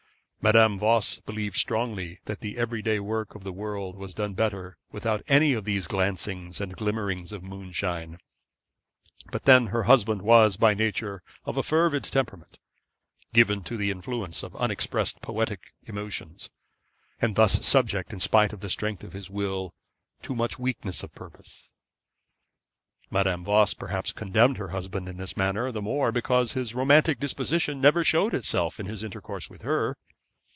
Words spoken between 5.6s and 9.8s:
these glancings and glimmerings of moonshine. But then